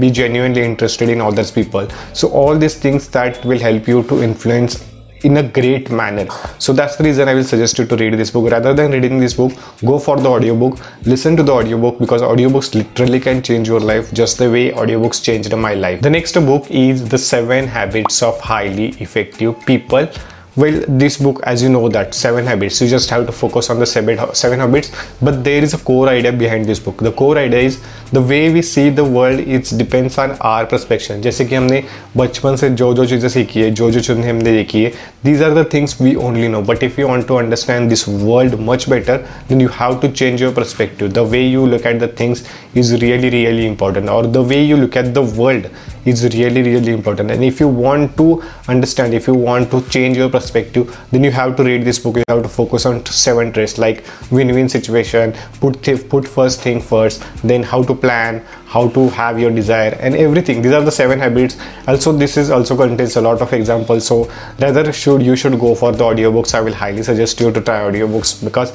be 0.00 0.10
genuinely 0.10 0.62
interested 0.62 1.08
in 1.08 1.20
others 1.20 1.50
people. 1.50 1.88
So 2.12 2.28
all 2.28 2.58
these 2.58 2.78
things 2.78 3.08
that 3.08 3.44
will 3.44 3.58
help 3.58 3.88
you 3.88 4.02
to 4.04 4.22
influence 4.22 4.87
in 5.22 5.36
a 5.36 5.42
great 5.42 5.90
manner. 5.90 6.26
So 6.58 6.72
that's 6.72 6.96
the 6.96 7.04
reason 7.04 7.28
i 7.28 7.34
will 7.34 7.44
suggest 7.44 7.78
you 7.78 7.86
to 7.86 7.96
read 7.96 8.14
this 8.14 8.30
book. 8.30 8.50
Rather 8.50 8.74
than 8.74 8.92
reading 8.92 9.18
this 9.18 9.34
book 9.34 9.52
go 9.84 9.98
for 9.98 10.16
the 10.18 10.28
audiobook. 10.28 10.78
Listen 11.04 11.36
to 11.36 11.42
the 11.42 11.52
audiobook 11.52 11.98
because 11.98 12.22
audiobooks 12.22 12.74
literally 12.74 13.20
can 13.20 13.42
change 13.42 13.68
your 13.68 13.80
life 13.80 14.12
just 14.12 14.38
the 14.38 14.50
way 14.50 14.70
audiobooks 14.70 15.22
changed 15.22 15.54
my 15.56 15.74
life. 15.74 16.00
The 16.00 16.10
next 16.10 16.34
book 16.34 16.70
is 16.70 17.08
the 17.08 17.18
seven 17.18 17.66
habits 17.66 18.22
of 18.22 18.40
highly 18.40 18.88
effective 19.00 19.54
people 19.66 20.08
well 20.57 20.83
this 20.87 21.17
book 21.17 21.41
as 21.43 21.63
you 21.63 21.69
know 21.69 21.89
that 21.89 22.13
seven 22.13 22.45
habits 22.45 22.79
you 22.79 22.87
just 22.87 23.09
have 23.09 23.25
to 23.25 23.31
focus 23.31 23.69
on 23.71 23.79
the 23.79 23.85
seven, 23.85 24.19
seven 24.35 24.59
habits 24.59 24.91
but 25.21 25.43
there 25.43 25.63
is 25.63 25.73
a 25.73 25.77
core 25.79 26.07
idea 26.07 26.31
behind 26.31 26.65
this 26.65 26.79
book 26.79 26.97
the 26.97 27.11
core 27.11 27.37
idea 27.37 27.59
is 27.59 27.81
the 28.11 28.21
way 28.21 28.53
we 28.53 28.61
see 28.61 28.89
the 28.89 29.03
world 29.03 29.39
it 29.39 29.73
depends 29.77 30.17
on 30.19 30.31
our 30.41 30.65
perspective 30.65 31.21
जैसे 31.21 31.45
कि 31.45 31.55
हमने 31.55 31.83
बचपन 32.17 32.55
से 32.55 32.69
जो 32.69 32.93
जो 32.93 33.05
चीज़ें 33.05 33.29
सीखी 33.29 33.61
है 33.61 33.71
जो 33.71 33.89
जो 33.91 33.99
चीज़ें 33.99 34.29
हमने 34.29 34.51
देखी 34.57 34.83
है 34.83 34.91
these 35.23 35.41
are 35.41 35.53
the 35.55 35.65
things 35.65 35.99
we 35.99 36.15
only 36.27 36.47
know 36.47 36.61
but 36.61 36.83
if 36.83 36.99
you 36.99 37.07
want 37.07 37.27
to 37.27 37.37
understand 37.37 37.89
this 37.89 38.07
world 38.07 38.59
much 38.59 38.87
better 38.89 39.17
then 39.47 39.59
you 39.59 39.69
have 39.79 39.99
to 40.01 40.11
change 40.21 40.45
your 40.45 40.51
perspective 40.51 41.13
the 41.13 41.23
way 41.23 41.43
you 41.47 41.65
look 41.65 41.87
at 41.93 41.99
the 41.99 42.11
things 42.21 42.45
is 42.75 42.93
really 43.01 43.31
really 43.37 43.65
important 43.65 44.07
or 44.07 44.21
the 44.27 44.45
way 44.53 44.63
you 44.63 44.77
look 44.77 44.95
at 44.95 45.13
the 45.15 45.25
world 45.41 45.67
is 46.08 46.24
really 46.34 46.62
really 46.62 46.92
important. 46.92 47.30
And 47.30 47.44
if 47.44 47.60
you 47.60 47.68
want 47.68 48.16
to 48.16 48.42
understand 48.68 49.14
if 49.14 49.26
you 49.26 49.34
want 49.34 49.70
to 49.70 49.80
change 49.88 50.16
your 50.16 50.28
perspective 50.28 50.96
then 51.10 51.24
you 51.24 51.30
have 51.30 51.56
to 51.56 51.64
read 51.64 51.84
this 51.84 51.98
book. 51.98 52.16
You 52.16 52.24
have 52.28 52.42
to 52.42 52.48
focus 52.48 52.86
on 52.86 53.04
seven 53.06 53.52
traits 53.52 53.78
like 53.78 54.04
win-win 54.30 54.68
situation 54.68 55.34
put 55.60 55.82
th- 55.82 56.08
put 56.08 56.26
first 56.26 56.60
thing 56.62 56.80
first 56.80 57.24
then 57.42 57.62
how 57.62 57.82
to 57.82 57.94
plan 57.94 58.44
how 58.66 58.88
to 58.88 59.08
have 59.10 59.38
your 59.40 59.50
desire 59.50 59.96
and 60.00 60.14
everything. 60.14 60.60
These 60.62 60.72
are 60.72 60.82
the 60.82 60.90
seven 60.92 61.18
habits. 61.18 61.56
Also 61.86 62.12
this 62.12 62.36
is 62.36 62.50
also 62.50 62.76
contains 62.76 63.16
a 63.16 63.20
lot 63.20 63.40
of 63.40 63.52
examples. 63.52 64.06
So 64.06 64.30
rather 64.58 64.92
should 64.92 65.22
you 65.22 65.36
should 65.36 65.58
go 65.58 65.74
for 65.74 65.92
the 65.92 66.04
audiobooks. 66.04 66.54
I 66.54 66.60
will 66.60 66.74
highly 66.74 67.02
suggest 67.02 67.40
you 67.40 67.50
to 67.52 67.60
try 67.60 67.80
audiobooks 67.80 68.44
because 68.44 68.72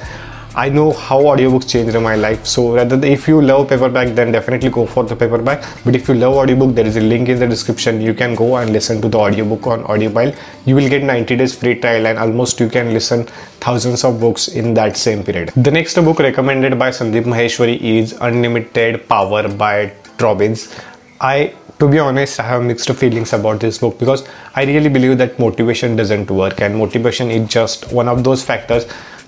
I 0.56 0.70
know 0.70 0.92
how 0.94 1.20
audiobooks 1.20 1.68
changed 1.68 2.00
my 2.00 2.16
life. 2.16 2.46
So 2.46 2.76
rather 2.76 3.04
if 3.04 3.28
you 3.28 3.42
love 3.42 3.70
paperback, 3.70 4.10
then 4.10 4.32
definitely 4.32 4.70
go 4.70 4.86
for 4.86 5.04
the 5.04 5.16
paperback. 5.16 5.64
But 5.84 5.96
if 5.96 6.08
you 6.08 6.14
love 6.14 6.36
audiobook, 6.36 6.76
there 6.76 6.86
is 6.86 6.96
a 6.96 7.02
link 7.02 7.28
in 7.28 7.40
the 7.40 7.48
description. 7.48 8.00
You 8.00 8.14
can 8.14 8.36
go 8.36 8.58
and 8.58 8.72
listen 8.72 9.02
to 9.02 9.10
the 9.10 9.18
audiobook 9.18 9.66
on 9.66 9.84
Audible. 9.86 10.32
You 10.66 10.76
will 10.76 10.88
get 10.90 11.02
90 11.02 11.38
days 11.38 11.56
free 11.56 11.80
trial 11.80 12.06
and 12.06 12.20
almost 12.20 12.60
you 12.60 12.70
can 12.70 12.94
listen 12.94 13.26
thousands 13.62 14.04
of 14.04 14.20
books 14.20 14.48
in 14.48 14.76
that 14.76 14.96
same 14.96 15.24
period. 15.24 15.52
The 15.56 15.72
next 15.72 15.96
book 15.96 16.20
recommended 16.20 16.78
by 16.78 16.92
Sandeep 16.92 17.24
Maheshwari 17.24 17.82
is 17.82 18.14
Unlimited 18.22 19.10
Power 19.10 19.48
by 19.48 19.94
Robbins. 20.20 20.72
I 21.20 21.56
to 21.80 21.88
be 21.90 21.98
honest 21.98 22.40
i 22.40 22.44
have 22.44 22.62
mixed 22.62 22.90
feelings 22.94 23.34
about 23.34 23.60
this 23.60 23.80
book 23.80 23.98
because 23.98 24.24
i 24.56 24.64
really 24.64 24.90
believe 24.90 25.18
that 25.18 25.40
motivation 25.40 25.96
doesn't 25.96 26.30
work 26.30 26.62
and 26.62 26.78
motivation 26.78 27.32
is 27.32 27.50
just 27.50 27.92
one 27.92 28.08
of 28.08 28.24
those 28.24 28.44
factors 28.44 28.86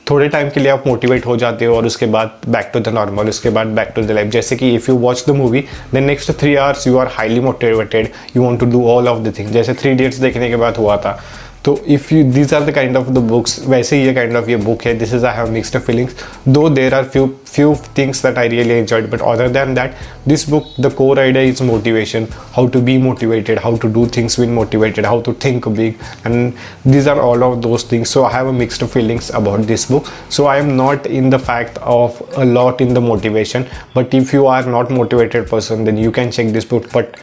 थोड़े 0.10 0.28
time 0.30 0.50
के 0.50 0.60
लिए 0.60 0.72
आप 0.72 0.84
motivate 0.88 1.26
हो 1.26 1.36
जाते 1.38 1.66
हो 1.66 1.76
और 1.76 1.86
उसके 1.86 2.06
बाद 2.16 2.32
बैक 2.50 2.70
टू 2.74 2.80
द 2.80 2.90
नॉर्मल 2.94 3.30
उसके 3.30 3.50
बाद 3.50 3.68
बैक 3.76 3.92
टू 3.96 4.02
द 4.02 4.12
लाइफ 4.12 4.28
जैसे 4.32 4.56
कि 4.56 4.74
if 4.76 4.90
you 4.92 4.98
watch 4.98 5.24
the 5.28 5.36
movie 5.36 5.62
then 5.94 6.04
next 6.04 6.32
three 6.42 6.56
hours 6.56 6.88
you 6.88 6.98
are 6.98 7.08
highly 7.12 7.40
motivated 7.40 8.10
you 8.36 8.44
want 8.44 8.60
to 8.60 8.66
do 8.72 8.86
all 8.90 9.08
of 9.08 9.20
the 9.20 9.34
thing 9.40 9.50
जैसे 9.50 9.74
थ्री 9.74 9.94
डेट्स 9.94 10.18
देखने 10.20 10.50
के 10.50 10.56
बाद 10.56 10.78
हुआ 10.78 10.98
था 10.98 11.20
तो 11.65 11.77
if 11.95 12.13
you 12.13 12.23
these 12.33 12.55
are 12.55 12.65
the 12.65 12.75
kind 12.75 12.97
of 12.97 13.09
the 13.09 13.19
books 13.31 13.59
वैसे 13.69 13.97
ही 13.97 14.07
ये 14.07 14.13
काइंड 14.15 14.37
ऑफ 14.37 14.49
ये 14.49 14.57
बुक 14.57 14.85
है 14.87 14.95
this 14.99 15.15
is 15.15 15.25
I 15.25 15.37
have 15.37 15.51
mixed 15.53 15.81
feelings 15.81 16.25
though 16.49 16.69
there 16.69 16.95
are 16.95 17.05
few 17.05 17.29
few 17.51 17.75
things 17.99 18.23
that 18.23 18.39
I 18.39 18.47
really 18.47 18.79
enjoyed. 18.79 19.11
But 19.11 19.23
other 19.23 19.49
than 19.49 19.75
that, 19.75 19.97
this 20.27 20.45
book, 20.45 20.67
the 20.79 20.91
core 20.91 21.19
idea 21.19 21.43
is 21.43 21.61
motivation, 21.61 22.29
how 22.57 22.67
to 22.69 22.81
be 22.81 22.97
motivated, 22.99 23.59
how 23.59 23.77
to 23.77 23.93
do 23.99 24.07
things 24.07 24.39
when 24.39 24.55
motivated, 24.55 25.05
how 25.05 25.21
to 25.23 25.35
think 25.35 25.69
big, 25.75 25.99
and 26.25 26.57
these 26.85 27.07
are 27.07 27.21
all 27.21 27.45
of 27.45 27.61
those 27.63 27.83
things. 27.83 28.09
So 28.09 28.25
I 28.25 28.33
have 28.33 28.47
a 28.47 28.53
mixed 28.53 28.83
feelings 28.97 29.31
about 29.31 29.63
this 29.63 29.87
book. 29.87 30.11
So 30.29 30.47
I 30.47 30.57
am 30.59 30.77
not 30.77 31.07
in 31.07 31.31
the 31.31 31.39
fact 31.39 31.79
of 31.79 32.21
a 32.37 32.45
lot 32.45 32.81
in 32.81 32.95
the 32.95 33.01
motivation. 33.01 33.67
But 33.95 34.15
if 34.15 34.33
you 34.33 34.47
are 34.47 34.63
not 34.63 34.91
motivated 34.91 35.49
person, 35.49 35.85
then 35.85 35.97
you 35.97 36.13
can 36.13 36.31
check 36.31 36.49
this 36.49 36.65
book. 36.65 36.91
But 36.93 37.17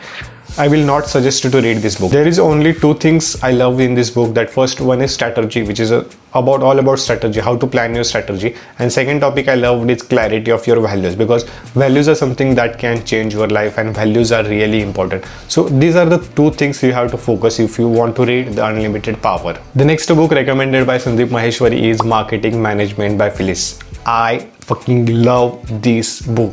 I 0.59 0.69
will 0.69 0.85
not 0.85 1.07
suggest 1.07 1.45
you 1.45 1.51
to 1.51 1.63
read 1.63 1.79
this 1.79 1.99
book. 1.99 2.13
There 2.13 2.29
is 2.29 2.39
only 2.39 2.75
two 2.75 2.93
things 2.97 3.43
I 3.43 3.53
love 3.53 3.81
in 3.81 3.95
this 3.95 4.11
book. 4.11 4.35
That 4.35 4.51
first 4.51 4.83
one 4.83 5.01
is 5.01 5.15
strategy, 5.15 5.63
which 5.63 5.81
is 5.81 5.91
a, 5.93 6.05
about 6.35 6.63
all 6.63 6.79
about 6.79 6.99
strategy, 6.99 7.41
how 7.41 7.57
to 7.57 7.67
plan 7.67 7.95
your 7.95 8.05
strategy. 8.05 8.55
And 8.79 8.93
second 8.93 9.21
topic 9.21 9.49
I 9.49 9.55
loved 9.55 9.89
is 9.89 10.03
clarity 10.03 10.51
of 10.51 10.67
your 10.67 10.79
values 10.81 11.17
because 11.17 11.45
values 11.73 12.07
are 12.07 12.15
something 12.15 12.55
that 12.57 12.79
can 12.79 13.03
change 13.07 13.33
your 13.33 13.49
life 13.49 13.79
and 13.79 13.95
values 13.95 14.31
are 14.31 14.45
really 14.45 14.83
important. 14.83 15.25
So 15.49 15.71
these 15.71 15.97
are 15.97 16.05
the 16.05 16.19
two 16.19 16.51
things 16.51 16.83
you 16.83 16.93
have 16.93 17.11
to 17.13 17.17
focus 17.17 17.59
if 17.59 17.79
you 17.79 17.89
want 17.89 18.15
to 18.17 18.27
read 18.27 18.49
The 18.49 18.67
Unlimited 18.67 19.23
Power. 19.23 19.59
The 19.75 19.87
next 19.87 20.09
book 20.09 20.33
recommended 20.33 20.87
by 20.87 20.99
Sandeep 20.99 21.29
Maheshwari 21.29 21.81
is 21.81 22.05
Marketing 22.05 22.61
Management 22.61 23.17
by 23.17 23.31
Phyllis. 23.31 23.79
I 24.05 24.41
fucking 24.61 25.23
love 25.25 25.83
this 25.83 26.21
book 26.21 26.53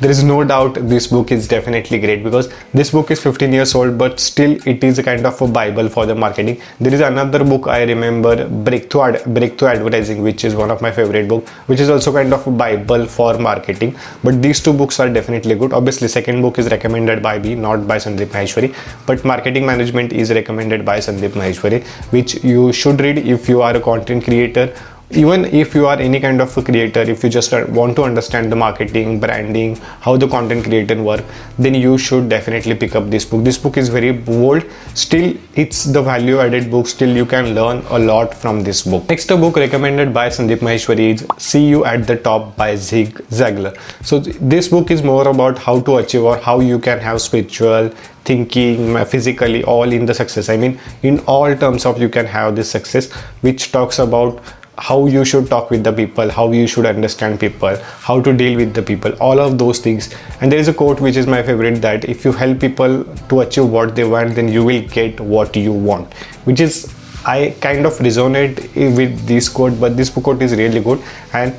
there 0.00 0.10
is 0.10 0.22
no 0.22 0.44
doubt 0.44 0.74
this 0.88 1.06
book 1.06 1.32
is 1.32 1.48
definitely 1.48 1.98
great 1.98 2.22
because 2.22 2.52
this 2.74 2.90
book 2.90 3.10
is 3.10 3.22
15 3.22 3.52
years 3.52 3.74
old 3.74 3.96
but 3.96 4.20
still 4.20 4.52
it 4.66 4.84
is 4.84 4.98
a 4.98 5.02
kind 5.02 5.24
of 5.24 5.40
a 5.40 5.48
bible 5.48 5.88
for 5.88 6.04
the 6.04 6.14
marketing. 6.14 6.60
There 6.80 6.92
is 6.92 7.00
another 7.00 7.42
book 7.44 7.66
i 7.66 7.82
remember 7.82 8.46
breakthrough 8.48 9.02
Ad- 9.02 9.34
breakthrough 9.34 9.68
advertising 9.68 10.22
which 10.22 10.44
is 10.44 10.54
one 10.54 10.70
of 10.70 10.82
my 10.82 10.90
favorite 10.90 11.28
book 11.28 11.48
which 11.66 11.80
is 11.80 11.88
also 11.88 12.12
kind 12.12 12.32
of 12.34 12.46
a 12.46 12.50
bible 12.50 13.06
for 13.06 13.38
marketing. 13.38 13.96
But 14.22 14.42
these 14.42 14.60
two 14.60 14.74
books 14.74 15.00
are 15.00 15.08
definitely 15.08 15.54
good. 15.54 15.72
Obviously 15.72 16.08
second 16.08 16.42
book 16.42 16.58
is 16.58 16.70
recommended 16.70 17.22
by 17.22 17.38
me 17.38 17.54
not 17.54 17.88
by 17.88 17.96
sandeep 17.96 18.26
maheshwari 18.26 18.74
but 19.06 19.24
marketing 19.24 19.64
management 19.64 20.12
is 20.12 20.30
recommended 20.30 20.84
by 20.84 20.98
sandeep 20.98 21.30
maheshwari 21.30 21.82
which 22.10 22.34
you 22.44 22.72
should 22.72 23.00
read 23.00 23.18
if 23.18 23.48
you 23.48 23.62
are 23.62 23.74
a 23.76 23.80
content 23.80 24.24
creator 24.24 24.74
even 25.10 25.44
if 25.44 25.72
you 25.72 25.86
are 25.86 25.98
any 25.98 26.18
kind 26.18 26.40
of 26.40 26.56
a 26.58 26.62
creator 26.62 27.00
if 27.02 27.22
you 27.22 27.30
just 27.30 27.52
want 27.68 27.94
to 27.94 28.02
understand 28.02 28.50
the 28.50 28.56
marketing 28.56 29.20
branding 29.20 29.76
how 30.00 30.16
the 30.16 30.26
content 30.26 30.64
creator 30.64 31.00
work 31.00 31.24
then 31.58 31.74
you 31.74 31.96
should 31.96 32.28
definitely 32.28 32.74
pick 32.74 32.96
up 32.96 33.08
this 33.08 33.24
book. 33.24 33.44
This 33.44 33.56
book 33.56 33.76
is 33.76 33.88
very 33.88 34.12
bold. 34.12 34.64
Still 34.94 35.36
it's 35.54 35.84
the 35.84 36.02
value 36.02 36.40
added 36.40 36.70
book. 36.70 36.88
Still 36.88 37.16
you 37.16 37.24
can 37.24 37.54
learn 37.54 37.84
a 37.90 37.98
lot 38.00 38.34
from 38.34 38.64
this 38.64 38.82
book. 38.82 39.08
Next 39.08 39.28
book 39.28 39.56
recommended 39.56 40.12
by 40.12 40.28
sandeep 40.28 40.58
maheshwari 40.58 41.14
is 41.14 41.26
see 41.38 41.64
you 41.64 41.84
at 41.84 42.06
the 42.06 42.16
top 42.16 42.56
by 42.56 42.74
zig 42.74 43.14
ziglar 43.28 43.78
so 44.02 44.18
this 44.18 44.68
book 44.68 44.90
is 44.90 45.02
more 45.02 45.28
about 45.28 45.56
how 45.56 45.80
to 45.80 45.98
achieve 45.98 46.22
or 46.22 46.36
how 46.36 46.58
you 46.58 46.78
can 46.80 46.98
have 46.98 47.20
spiritual 47.20 47.90
thinking 48.24 49.04
physically 49.04 49.62
all 49.62 49.92
in 49.92 50.04
the 50.04 50.14
success. 50.14 50.48
I 50.48 50.56
mean 50.56 50.80
in 51.04 51.20
all 51.20 51.54
terms 51.56 51.86
of 51.86 52.00
you 52.00 52.08
can 52.08 52.26
have 52.26 52.56
this 52.56 52.68
success 52.68 53.12
which 53.42 53.70
talks 53.70 54.00
about 54.00 54.42
how 54.78 55.06
you 55.06 55.24
should 55.24 55.48
talk 55.48 55.70
with 55.70 55.82
the 55.84 55.92
people 55.92 56.30
how 56.30 56.50
you 56.52 56.66
should 56.66 56.86
understand 56.86 57.40
people 57.40 57.76
how 58.00 58.20
to 58.20 58.32
deal 58.32 58.56
with 58.56 58.74
the 58.74 58.82
people 58.82 59.12
all 59.20 59.40
of 59.40 59.58
those 59.58 59.78
things. 59.78 60.14
And 60.40 60.52
there 60.52 60.58
is 60.58 60.68
a 60.68 60.74
quote 60.74 61.00
which 61.00 61.16
is 61.16 61.26
my 61.26 61.42
favorite 61.42 61.80
that 61.82 62.04
if 62.04 62.24
you 62.24 62.32
help 62.32 62.60
people 62.60 63.04
to 63.28 63.40
achieve 63.40 63.68
what 63.68 63.94
they 63.94 64.04
want 64.04 64.34
then 64.34 64.48
you 64.48 64.64
will 64.64 64.82
get 64.88 65.18
what 65.20 65.56
you 65.56 65.72
want 65.72 66.12
which 66.44 66.60
is 66.60 66.94
i 67.24 67.54
kind 67.60 67.86
of 67.86 67.94
resonate 67.94 68.60
with 68.96 69.26
this 69.26 69.48
quote 69.48 69.80
but 69.80 69.96
this 69.96 70.10
quote 70.10 70.42
is 70.42 70.54
really 70.54 70.80
good. 70.80 71.02
And 71.32 71.54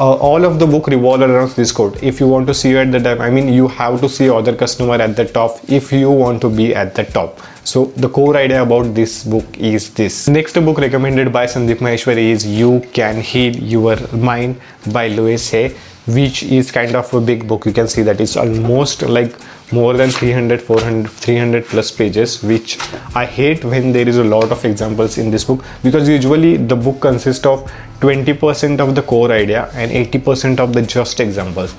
uh, 0.00 0.14
all 0.28 0.44
of 0.46 0.58
the 0.58 0.66
book 0.66 0.86
revolve 0.86 1.20
around 1.20 1.50
this 1.50 1.72
quote. 1.72 2.02
If 2.02 2.20
you 2.20 2.26
want 2.26 2.46
to 2.46 2.54
see 2.54 2.70
you 2.70 2.78
at 2.78 2.90
the 2.90 3.00
top 3.00 3.20
i 3.20 3.28
mean 3.30 3.52
you 3.52 3.68
have 3.68 4.00
to 4.00 4.08
see 4.08 4.30
other 4.30 4.54
customer 4.56 4.94
at 4.94 5.14
the 5.16 5.26
top 5.26 5.60
if 5.68 5.92
you 5.92 6.10
want 6.10 6.40
to 6.42 6.48
be 6.48 6.74
at 6.74 6.94
the 6.94 7.04
top. 7.04 7.38
So 7.64 7.84
the 8.04 8.08
core 8.08 8.36
idea 8.36 8.62
about 8.62 8.94
this 8.94 9.22
book 9.24 9.58
is 9.58 9.92
this. 9.94 10.26
Next 10.28 10.54
book 10.54 10.78
recommended 10.78 11.32
by 11.32 11.44
Sandeep 11.46 11.84
Maheshwari 11.86 12.30
is 12.30 12.46
You 12.46 12.80
Can 12.94 13.20
Heal 13.20 13.54
Your 13.56 13.96
Mind 14.16 14.60
by 14.92 15.08
Louise 15.08 15.50
Hay 15.50 15.76
which 16.06 16.42
is 16.42 16.72
kind 16.72 16.96
of 16.96 17.12
a 17.14 17.20
big 17.20 17.46
book. 17.46 17.66
You 17.66 17.72
can 17.72 17.86
see 17.86 18.02
that 18.02 18.20
it's 18.20 18.36
almost 18.36 19.02
like 19.02 19.34
more 19.71 19.93
than 19.93 20.09
300 20.09 20.61
400 20.61 21.09
300 21.09 21.65
plus 21.65 21.89
pages 21.91 22.43
which 22.43 22.77
i 23.15 23.25
hate 23.25 23.63
when 23.65 23.91
there 23.91 24.07
is 24.07 24.17
a 24.17 24.23
lot 24.23 24.51
of 24.51 24.63
examples 24.63 25.17
in 25.17 25.31
this 25.31 25.43
book 25.43 25.63
because 25.83 26.07
usually 26.07 26.57
the 26.57 26.75
book 26.75 27.01
consists 27.01 27.45
of 27.45 27.71
20% 28.01 28.79
of 28.79 28.93
the 28.93 29.01
core 29.01 29.31
idea 29.31 29.69
and 29.73 29.89
80% 29.89 30.59
of 30.59 30.73
the 30.73 30.81
just 30.81 31.19
examples 31.19 31.73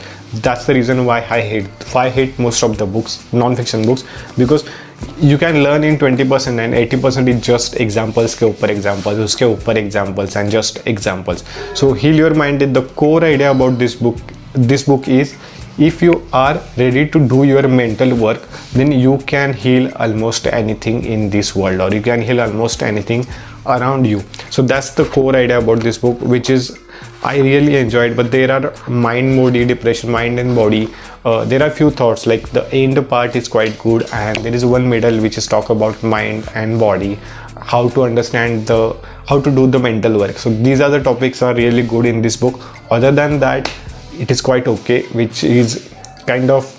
that's 0.47 0.67
the 0.67 0.75
reason 0.75 1.05
why 1.05 1.19
i 1.19 1.41
hate 1.41 1.69
why 1.93 2.07
i 2.07 2.11
hate 2.11 2.39
most 2.39 2.63
of 2.63 2.77
the 2.79 2.87
books 2.87 3.23
non-fiction 3.33 3.83
books 3.87 4.05
because 4.37 4.69
you 5.19 5.37
can 5.39 5.63
learn 5.63 5.85
in 5.85 5.99
20% 5.99 6.59
and 6.59 6.75
80% 6.75 7.29
is 7.29 7.41
just 7.47 7.77
examples 7.81 8.35
के 8.35 8.47
ऊपर 8.47 8.71
examples 8.71 9.19
उसके 9.25 9.45
ऊपर 9.45 9.77
examples 9.77 10.37
and 10.37 10.51
just 10.51 10.81
examples 10.87 11.45
so 11.75 11.93
heal 11.93 12.15
your 12.15 12.35
mind 12.35 12.61
the 12.61 12.83
core 13.03 13.23
idea 13.25 13.51
about 13.51 13.79
this 13.79 13.95
book 13.95 14.17
this 14.55 14.85
book 14.85 15.07
is 15.09 15.35
if 15.88 16.02
you 16.02 16.16
are 16.32 16.62
ready 16.78 17.04
to 17.14 17.20
do 17.28 17.44
your 17.44 17.68
mental 17.68 18.16
work 18.16 18.42
then 18.74 18.92
you 18.92 19.18
can 19.32 19.54
heal 19.54 19.92
almost 19.96 20.48
anything 20.48 21.04
in 21.06 21.30
this 21.30 21.56
world 21.56 21.82
or 21.82 21.90
you 21.94 22.02
can 22.02 22.22
heal 22.22 22.42
almost 22.42 22.84
anything 22.84 23.26
around 23.66 24.06
you. 24.06 24.24
So 24.50 24.62
that's 24.62 24.92
the 24.92 25.06
core 25.06 25.36
idea 25.36 25.60
about 25.60 25.80
this 25.80 25.98
book 25.98 26.20
which 26.22 26.50
is 26.50 26.78
i 27.24 27.38
really 27.38 27.76
enjoyed 27.78 28.16
but 28.18 28.32
there 28.32 28.52
are 28.52 28.74
mind 28.90 29.36
body 29.38 29.64
depression 29.66 30.10
mind 30.12 30.40
and 30.40 30.56
body 30.56 30.88
uh, 31.26 31.46
there 31.46 31.62
are 31.62 31.70
few 31.70 31.90
thoughts 31.92 32.26
like 32.26 32.50
the 32.50 32.64
end 32.74 32.98
part 33.10 33.36
is 33.36 33.48
quite 33.48 33.78
good 33.80 34.08
and 34.12 34.38
there 34.38 34.54
is 34.54 34.66
one 34.66 34.88
middle 34.90 35.20
which 35.22 35.38
is 35.38 35.46
talk 35.46 35.70
about 35.70 36.02
mind 36.02 36.48
and 36.56 36.80
body 36.80 37.20
how 37.62 37.88
to 37.90 38.04
understand 38.04 38.66
the 38.68 38.96
how 39.28 39.40
to 39.40 39.52
do 39.52 39.68
the 39.68 39.80
mental 39.80 40.18
work. 40.18 40.38
So 40.38 40.50
these 40.50 40.82
are 40.82 40.90
the 40.90 41.02
topics 41.02 41.42
are 41.42 41.54
really 41.54 41.84
good 41.84 42.06
in 42.06 42.22
this 42.22 42.36
book. 42.36 42.60
Other 42.90 43.12
than 43.12 43.40
that 43.40 43.72
it 44.20 44.32
is 44.32 44.42
quite 44.42 44.68
okay 44.68 45.04
which 45.20 45.44
is 45.44 45.94
kind 46.26 46.50
of 46.50 46.78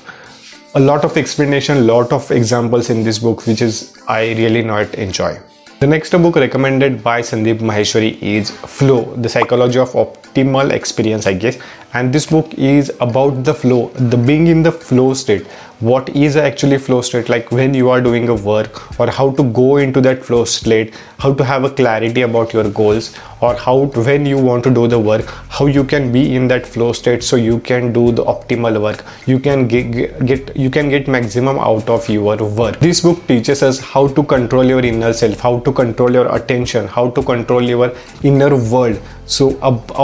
a 0.75 0.81
lot 0.81 1.05
of 1.05 1.17
explanation 1.17 1.87
lot 1.87 2.13
of 2.13 2.31
examples 2.31 2.91
in 2.91 3.03
this 3.05 3.19
book 3.19 3.47
which 3.47 3.63
is 3.63 3.97
i 4.09 4.33
really 4.35 4.63
not 4.63 4.95
enjoy. 4.95 5.39
The 5.81 5.89
next 5.89 6.13
book 6.13 6.37
recommended 6.37 7.03
by 7.03 7.23
Sandeep 7.23 7.59
Maheshwari 7.59 8.17
is 8.23 8.53
Flow, 8.53 9.17
the 9.17 9.29
psychology 9.29 9.81
of 9.81 9.97
optimal 10.33 10.71
experience, 10.73 11.27
I 11.27 11.35
guess. 11.35 11.59
And 11.95 12.13
this 12.13 12.27
book 12.27 12.55
is 12.55 12.91
about 13.01 13.45
the 13.45 13.53
flow, 13.55 13.89
the 13.89 14.17
being 14.17 14.47
in 14.47 14.63
the 14.63 14.73
flow 14.73 15.13
state. 15.15 15.47
What 15.81 16.09
is 16.11 16.37
actually 16.37 16.79
flow 16.79 17.03
state? 17.03 17.29
Like 17.29 17.51
when 17.51 17.75
you 17.75 17.91
are 17.91 18.01
doing 18.01 18.29
a 18.29 18.35
work 18.35 18.99
or 19.01 19.11
how 19.11 19.33
to 19.33 19.43
go 19.43 19.79
into 19.79 20.01
that 20.03 20.25
flow 20.25 20.45
state 20.45 20.95
how 21.19 21.33
to 21.35 21.45
have 21.45 21.65
a 21.65 21.71
clarity 21.71 22.23
about 22.23 22.53
your 22.53 22.69
goals 22.71 23.17
or 23.41 23.55
how 23.57 23.85
when 24.07 24.25
you 24.25 24.39
want 24.39 24.65
to 24.65 24.71
do 24.71 24.87
the 24.89 24.99
work 24.99 25.25
how 25.49 25.67
you 25.67 25.85
can 25.85 26.11
be 26.13 26.35
in 26.37 26.49
that 26.49 26.67
flow 26.67 26.93
state 26.93 27.23
so 27.23 27.37
you 27.37 27.59
can 27.61 27.93
do 27.93 28.13
the 28.13 28.25
optimal 28.25 28.81
work. 28.81 29.05
You 29.27 29.39
can 29.41 29.67
get, 29.69 30.25
get 30.25 30.57
you 30.57 30.71
can 30.71 30.89
get 30.89 31.09
maximum 31.09 31.59
out 31.59 31.89
of 31.91 32.09
your 32.09 32.37
work. 32.37 32.79
This 32.81 33.01
book 33.01 33.27
teaches 33.27 33.63
us 33.63 33.81
how 33.81 34.07
to 34.09 34.23
control 34.23 34.65
your 34.65 34.85
inner 34.85 35.13
self 35.13 35.41
how 35.41 35.59
to 35.59 35.73
control 35.73 36.13
your 36.13 36.35
attention 36.35 36.87
how 36.87 37.11
to 37.11 37.23
control 37.23 37.61
your 37.63 37.93
inner 38.23 38.57
world 38.57 39.01
so 39.33 39.45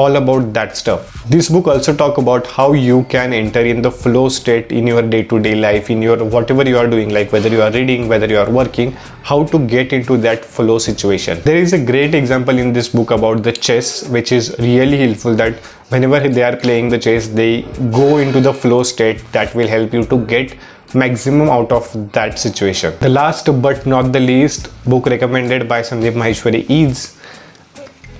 all 0.00 0.16
about 0.16 0.52
that 0.54 0.76
stuff. 0.76 1.24
This 1.24 1.48
book 1.50 1.66
also 1.66 1.94
talk 1.94 2.18
about 2.18 2.46
how 2.46 2.72
you 2.72 3.04
can 3.14 3.32
enter 3.32 3.60
in 3.60 3.82
the 3.82 3.90
flow 3.90 4.28
state 4.28 4.72
in 4.72 4.86
your 4.86 5.02
day-to-day 5.02 5.54
life 5.54 5.90
in 5.90 6.00
your 6.00 6.24
whatever 6.24 6.66
you 6.68 6.78
are 6.78 6.86
doing 6.86 7.10
like 7.10 7.32
whether 7.32 7.50
you 7.56 7.60
are 7.62 7.70
reading 7.72 8.08
whether 8.08 8.26
you 8.26 8.38
are 8.38 8.50
working 8.50 8.92
how 9.30 9.44
to 9.44 9.58
get 9.66 9.92
into 9.92 10.16
that 10.16 10.44
flow 10.44 10.78
situation. 10.78 11.42
There 11.42 11.58
is 11.58 11.74
a 11.74 11.84
great 11.84 12.14
example 12.14 12.58
in 12.58 12.72
this 12.72 12.88
book 12.88 13.10
about 13.10 13.42
the 13.42 13.52
chess 13.52 14.08
which 14.08 14.32
is 14.32 14.56
really 14.58 14.98
helpful 15.06 15.34
that 15.34 15.58
whenever 15.90 16.20
they 16.28 16.42
are 16.42 16.56
playing 16.56 16.88
the 16.88 16.98
chess 16.98 17.28
they 17.28 17.62
go 18.00 18.16
into 18.18 18.40
the 18.40 18.54
flow 18.54 18.82
state 18.82 19.22
that 19.32 19.54
will 19.54 19.68
help 19.68 19.92
you 19.92 20.04
to 20.04 20.24
get 20.26 20.56
maximum 20.94 21.50
out 21.50 21.70
of 21.70 22.12
that 22.12 22.38
situation. 22.38 22.94
The 23.00 23.10
last 23.10 23.50
but 23.60 23.84
not 23.84 24.12
the 24.12 24.20
least 24.20 24.70
book 24.86 25.06
recommended 25.06 25.68
by 25.68 25.82
sandeep 25.82 26.14
maheshwari 26.24 26.64
is 26.70 27.18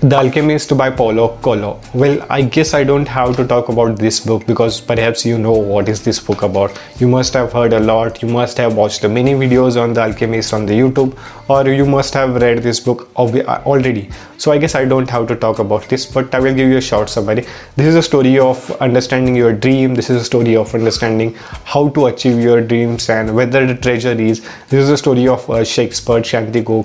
the 0.00 0.16
Alchemist 0.16 0.76
by 0.78 0.90
Paulo 0.90 1.36
Coelho. 1.42 1.80
Well, 1.92 2.24
I 2.30 2.42
guess 2.42 2.72
I 2.72 2.84
don't 2.84 3.08
have 3.08 3.36
to 3.36 3.44
talk 3.44 3.68
about 3.68 3.98
this 3.98 4.20
book 4.20 4.46
because 4.46 4.80
perhaps 4.80 5.26
you 5.26 5.38
know 5.38 5.50
what 5.50 5.88
is 5.88 6.04
this 6.04 6.20
book 6.20 6.42
about. 6.42 6.80
You 7.00 7.08
must 7.08 7.34
have 7.34 7.52
heard 7.52 7.72
a 7.72 7.80
lot, 7.80 8.22
you 8.22 8.28
must 8.28 8.58
have 8.58 8.76
watched 8.76 9.02
many 9.02 9.32
videos 9.34 9.80
on 9.80 9.94
the 9.94 10.02
Alchemist 10.02 10.54
on 10.54 10.66
the 10.66 10.74
YouTube 10.74 11.18
or 11.48 11.68
you 11.68 11.84
must 11.84 12.14
have 12.14 12.36
read 12.36 12.62
this 12.62 12.78
book 12.78 13.10
uh, 13.16 13.60
already. 13.66 14.08
So 14.36 14.52
I 14.52 14.58
guess 14.58 14.76
I 14.76 14.84
don't 14.84 15.10
have 15.10 15.26
to 15.28 15.34
talk 15.34 15.58
about 15.58 15.88
this, 15.88 16.06
but 16.06 16.32
I 16.32 16.38
will 16.38 16.54
give 16.54 16.68
you 16.68 16.76
a 16.76 16.80
short 16.80 17.10
summary. 17.10 17.44
This 17.74 17.88
is 17.88 17.96
a 17.96 18.02
story 18.02 18.38
of 18.38 18.70
understanding 18.80 19.34
your 19.34 19.52
dream. 19.52 19.96
This 19.96 20.10
is 20.10 20.22
a 20.22 20.24
story 20.24 20.54
of 20.54 20.72
understanding 20.76 21.34
how 21.64 21.88
to 21.88 22.06
achieve 22.06 22.38
your 22.38 22.60
dreams 22.60 23.08
and 23.10 23.34
whether 23.34 23.66
the 23.66 23.74
treasure 23.74 24.12
is. 24.12 24.42
This 24.68 24.84
is 24.84 24.90
a 24.90 24.96
story 24.96 25.26
of 25.26 25.48
a 25.50 25.64
Shakespeare 25.64 26.22
Santiago 26.22 26.84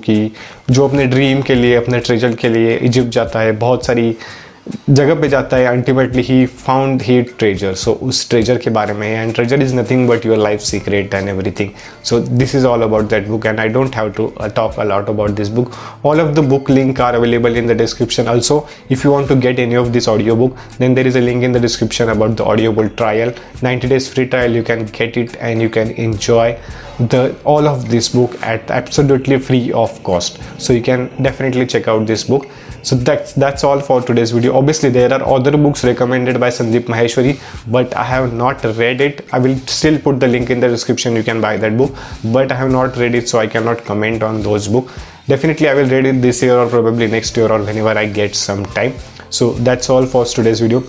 जो 0.68 0.86
अपने 0.88 1.06
dream 1.06 1.42
के 1.42 1.54
लिए 1.54 1.74
अपने 1.74 1.98
treasure 2.00 2.34
के 2.34 2.48
लिए 2.48 2.76
Egypt 2.78 3.08
जाता 3.08 3.40
है 3.40 3.52
बहुत 3.56 3.86
सारी 3.86 4.16
जगह 4.90 5.14
पे 5.20 5.28
जाता 5.28 5.56
है 5.56 5.64
ultimately 5.66 6.22
he 6.22 6.44
found 6.46 7.02
he 7.02 7.20
treasure 7.22 7.74
so 7.74 7.92
उस 8.02 8.28
ट्रेजर 8.30 8.58
के 8.58 8.70
बारे 8.70 8.92
में 8.94 9.06
and 9.08 9.32
treasure 9.34 9.62
is 9.62 9.74
nothing 9.76 10.06
but 10.08 10.24
your 10.26 10.38
life 10.38 10.60
secret 10.60 11.14
and 11.14 11.28
everything 11.28 11.70
so 12.04 12.18
this 12.20 12.54
is 12.54 12.66
all 12.66 12.82
about 12.82 13.08
that 13.10 13.26
book 13.28 13.46
and 13.46 13.60
I 13.60 13.68
don't 13.68 13.96
have 13.96 14.10
to 14.16 14.32
talk 14.56 14.78
a lot 14.80 15.08
about 15.08 15.30
this 15.40 15.48
book 15.58 15.72
all 16.06 16.20
of 16.20 16.32
the 16.34 16.44
book 16.48 16.70
link 16.70 17.00
are 17.00 17.14
available 17.14 17.56
in 17.56 17.66
the 17.66 17.76
description 17.78 18.28
also 18.28 18.66
if 18.90 19.06
you 19.06 19.12
want 19.12 19.28
to 19.28 19.36
get 19.40 19.58
any 19.58 19.76
of 19.76 19.88
this 19.88 20.08
audio 20.08 20.36
book 20.36 20.56
then 20.80 20.94
there 20.94 21.06
is 21.06 21.18
a 21.18 21.22
link 21.22 21.44
in 21.44 21.52
the 21.52 21.62
description 21.62 22.08
about 22.16 22.36
the 22.36 22.40
audio 22.54 22.72
book 22.72 22.92
trial 22.96 23.32
90 23.64 23.88
days 23.88 24.08
free 24.10 24.24
trial 24.24 24.56
you 24.56 24.62
can 24.62 24.84
get 24.98 25.18
it 25.18 25.36
and 25.40 25.62
you 25.62 25.68
can 25.68 25.94
enjoy 25.98 26.56
the, 26.98 27.36
all 27.44 27.66
of 27.66 27.88
this 27.88 28.08
book 28.08 28.40
at 28.42 28.70
absolutely 28.70 29.38
free 29.38 29.72
of 29.72 30.02
cost. 30.04 30.38
So, 30.58 30.72
you 30.72 30.82
can 30.82 31.10
definitely 31.22 31.66
check 31.66 31.88
out 31.88 32.06
this 32.06 32.24
book. 32.24 32.46
So 32.84 32.96
that's 33.08 33.32
that's 33.32 33.64
all 33.64 33.80
for 33.80 34.00
today's 34.02 34.30
video. 34.30 34.56
Obviously 34.56 34.90
there 34.90 35.12
are 35.12 35.22
other 35.36 35.56
books 35.56 35.84
recommended 35.84 36.38
by 36.38 36.50
sandeep 36.58 36.90
maheshwari 36.94 37.32
but 37.76 37.96
i 37.96 38.04
have 38.04 38.32
not 38.42 38.62
read 38.82 39.00
it. 39.00 39.26
I 39.32 39.38
will 39.38 39.56
still 39.78 39.98
put 40.06 40.20
the 40.20 40.28
link 40.28 40.50
in 40.50 40.60
the 40.60 40.68
description. 40.68 41.16
You 41.16 41.24
can 41.30 41.40
buy 41.40 41.56
that 41.64 41.78
book 41.78 41.96
but 42.36 42.52
i 42.52 42.56
have 42.62 42.70
not 42.70 42.96
read 42.96 43.14
it 43.14 43.28
so 43.28 43.38
i 43.38 43.46
cannot 43.46 43.84
comment 43.90 44.22
on 44.22 44.42
those 44.42 44.68
books 44.68 44.92
definitely 45.32 45.68
i 45.68 45.74
will 45.74 45.88
read 45.88 46.06
it 46.12 46.20
this 46.20 46.42
year 46.42 46.56
or 46.62 46.68
probably 46.68 47.06
next 47.16 47.36
year 47.38 47.50
or 47.50 47.62
whenever 47.62 47.96
i 48.04 48.06
get 48.06 48.34
some 48.36 48.64
time. 48.78 48.94
So 49.30 49.52
that's 49.68 49.90
all 49.90 50.06
for 50.06 50.24
today's 50.26 50.60
video 50.60 50.82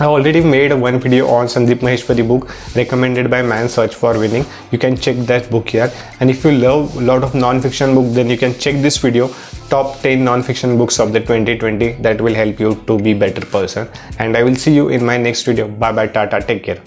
I 0.00 0.04
already 0.04 0.40
made 0.40 0.72
one 0.72 0.98
video 0.98 1.26
on 1.28 1.46
Sandeep 1.46 1.80
Maheshwari 1.86 2.26
book 2.26 2.48
recommended 2.74 3.28
by 3.28 3.42
Man's 3.42 3.74
Search 3.74 3.94
for 3.94 4.14
Meaning. 4.14 4.46
You 4.70 4.78
can 4.78 4.96
check 4.96 5.16
that 5.26 5.50
book 5.50 5.68
here. 5.68 5.92
And 6.20 6.30
if 6.30 6.42
you 6.42 6.52
love 6.52 6.96
a 6.96 7.02
lot 7.02 7.22
of 7.22 7.34
non-fiction 7.34 7.94
book, 7.94 8.14
then 8.14 8.30
you 8.30 8.38
can 8.38 8.58
check 8.58 8.80
this 8.80 8.96
video 8.96 9.28
top 9.68 10.00
10 10.00 10.24
non-fiction 10.24 10.78
books 10.78 10.98
of 11.00 11.12
the 11.12 11.20
2020 11.20 11.92
that 12.00 12.18
will 12.18 12.34
help 12.34 12.58
you 12.58 12.82
to 12.86 12.98
be 12.98 13.12
better 13.12 13.44
person. 13.44 13.90
And 14.18 14.38
I 14.38 14.42
will 14.42 14.56
see 14.56 14.74
you 14.74 14.88
in 14.88 15.04
my 15.04 15.18
next 15.18 15.42
video. 15.42 15.68
Bye 15.68 15.92
bye, 15.92 16.06
tata, 16.06 16.40
take 16.40 16.64
care. 16.64 16.82